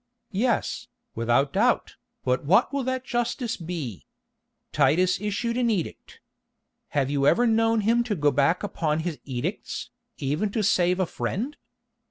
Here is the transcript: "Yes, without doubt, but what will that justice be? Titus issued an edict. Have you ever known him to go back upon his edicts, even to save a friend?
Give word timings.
"Yes, 0.31 0.87
without 1.13 1.53
doubt, 1.53 1.95
but 2.23 2.43
what 2.43 2.73
will 2.73 2.83
that 2.85 3.03
justice 3.05 3.55
be? 3.55 4.07
Titus 4.71 5.21
issued 5.21 5.57
an 5.57 5.69
edict. 5.69 6.19
Have 6.97 7.11
you 7.11 7.27
ever 7.27 7.45
known 7.45 7.81
him 7.81 8.03
to 8.05 8.15
go 8.15 8.31
back 8.31 8.63
upon 8.63 9.01
his 9.01 9.19
edicts, 9.25 9.91
even 10.17 10.49
to 10.53 10.63
save 10.63 10.99
a 10.99 11.05
friend? 11.05 11.55